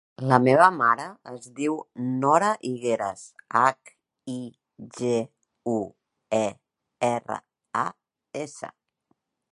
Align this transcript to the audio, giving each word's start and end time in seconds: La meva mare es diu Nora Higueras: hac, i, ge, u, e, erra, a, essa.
La 0.29 0.37
meva 0.43 0.67
mare 0.77 1.03
es 1.31 1.43
diu 1.59 1.73
Nora 2.23 2.49
Higueras: 2.69 3.21
hac, 3.61 3.93
i, 4.37 4.39
ge, 4.97 5.13
u, 5.75 5.77
e, 6.39 6.45
erra, 7.13 7.39
a, 7.85 7.89
essa. 8.47 8.77